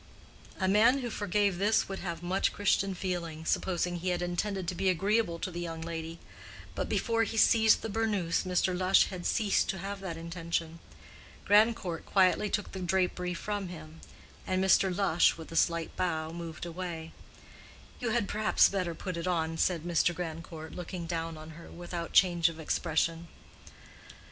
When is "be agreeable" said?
4.73-5.37